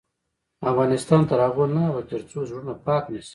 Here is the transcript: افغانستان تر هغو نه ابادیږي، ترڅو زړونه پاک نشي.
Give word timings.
افغانستان 0.71 1.21
تر 1.29 1.37
هغو 1.45 1.65
نه 1.75 1.81
ابادیږي، 1.89 2.09
ترڅو 2.11 2.37
زړونه 2.49 2.73
پاک 2.85 3.03
نشي. 3.13 3.29